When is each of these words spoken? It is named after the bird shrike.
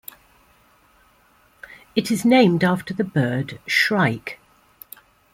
It 1.95 2.09
is 2.09 2.25
named 2.25 2.63
after 2.63 2.91
the 2.91 3.03
bird 3.03 3.59
shrike. 3.67 4.39